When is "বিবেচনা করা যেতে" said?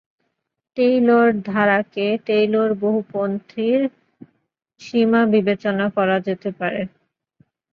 5.33-6.49